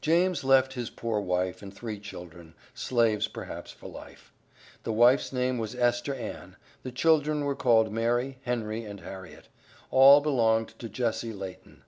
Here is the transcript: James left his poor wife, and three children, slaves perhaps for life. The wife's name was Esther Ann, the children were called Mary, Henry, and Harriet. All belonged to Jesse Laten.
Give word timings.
James 0.00 0.44
left 0.44 0.74
his 0.74 0.90
poor 0.90 1.18
wife, 1.18 1.60
and 1.60 1.74
three 1.74 1.98
children, 1.98 2.54
slaves 2.72 3.26
perhaps 3.26 3.72
for 3.72 3.88
life. 3.88 4.30
The 4.84 4.92
wife's 4.92 5.32
name 5.32 5.58
was 5.58 5.74
Esther 5.74 6.14
Ann, 6.14 6.54
the 6.84 6.92
children 6.92 7.42
were 7.44 7.56
called 7.56 7.90
Mary, 7.92 8.38
Henry, 8.44 8.84
and 8.84 9.00
Harriet. 9.00 9.48
All 9.90 10.20
belonged 10.20 10.68
to 10.78 10.88
Jesse 10.88 11.32
Laten. 11.32 11.80